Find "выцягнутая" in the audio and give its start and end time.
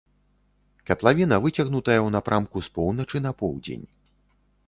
1.43-1.97